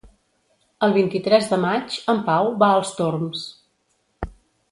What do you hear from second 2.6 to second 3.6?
va als Torms.